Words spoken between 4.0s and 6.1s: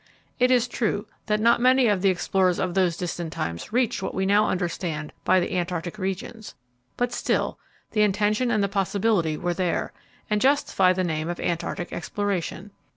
what we now understand by the Antarctic